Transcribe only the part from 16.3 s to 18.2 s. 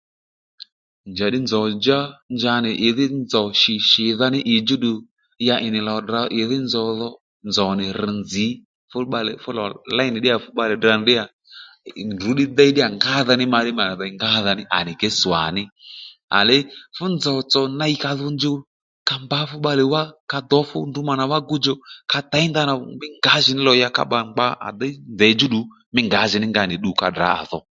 à le fú nzòw tsò ney ka